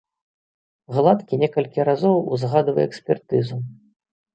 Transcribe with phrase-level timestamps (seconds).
[0.97, 3.65] Гладкі некалькі разоў узгадвае экспертызу.